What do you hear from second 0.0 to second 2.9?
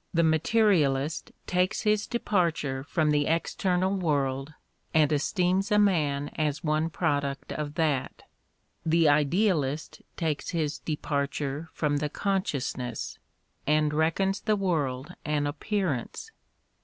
The materialist takes his departure